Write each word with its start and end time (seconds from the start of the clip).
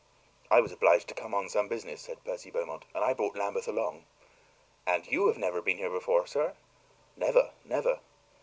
"I 0.49 0.61
was 0.61 0.71
obliged 0.71 1.07
to 1.09 1.13
come 1.13 1.35
on 1.35 1.47
some 1.47 1.67
business," 1.67 2.01
said 2.01 2.23
Percy 2.23 2.49
Beaumont, 2.49 2.85
"and 2.95 3.03
I 3.03 3.13
brought 3.13 3.35
Lambeth 3.35 3.67
along." 3.67 4.05
"And 4.83 5.05
YOU 5.05 5.27
have 5.31 5.63
been 5.63 5.77
here 5.77 5.91
before, 5.91 6.25
sir?" 6.25 6.55
"Never 7.15 7.51
never." 7.63 7.99